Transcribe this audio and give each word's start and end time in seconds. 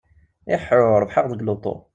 Iḥḥu! 0.53 0.81
Rebḥeɣ 1.01 1.25
deg 1.27 1.41
luṭu. 1.43 1.75